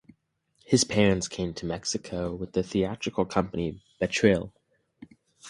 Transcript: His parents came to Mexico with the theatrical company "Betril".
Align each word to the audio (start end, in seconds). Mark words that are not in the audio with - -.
His 0.65 0.83
parents 0.83 1.27
came 1.27 1.53
to 1.53 1.67
Mexico 1.67 2.33
with 2.33 2.53
the 2.53 2.63
theatrical 2.63 3.23
company 3.23 3.83
"Betril". 4.01 4.51